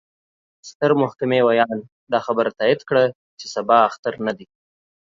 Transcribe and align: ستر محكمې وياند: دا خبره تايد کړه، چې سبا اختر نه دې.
ستر 0.69 0.91
محكمې 1.01 1.39
وياند: 1.47 1.83
دا 2.11 2.19
خبره 2.25 2.49
تايد 2.59 2.81
کړه، 2.89 3.03
چې 3.39 3.45
سبا 3.55 3.77
اختر 3.89 4.13
نه 4.25 4.33
دې. 4.37 4.45